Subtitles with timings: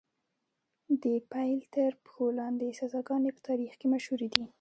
[1.03, 4.43] د پیل تر پښو لاندې سزاګانې په تاریخ کې مشهورې دي.